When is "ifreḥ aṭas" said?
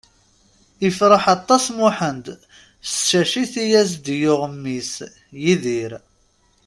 0.87-1.65